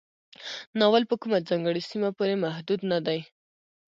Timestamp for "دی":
3.07-3.19